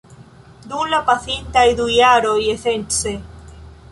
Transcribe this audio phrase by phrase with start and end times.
[0.71, 3.13] Dum la pasintaj du jaroj, esence